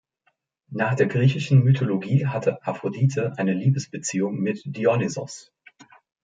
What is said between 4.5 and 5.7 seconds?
Dionysos.